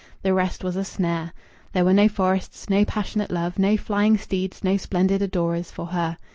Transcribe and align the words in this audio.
The 0.23 0.33
rest 0.33 0.63
was 0.63 0.75
a 0.75 0.83
snare. 0.83 1.31
There 1.73 1.85
were 1.85 1.93
no 1.93 2.07
forests, 2.09 2.67
no 2.71 2.83
passionate 2.83 3.29
love, 3.29 3.59
no 3.59 3.77
flying 3.77 4.17
steeds, 4.17 4.63
no 4.63 4.75
splendid 4.75 5.21
adorers 5.21 5.69
for 5.69 5.85
her. 5.85 6.17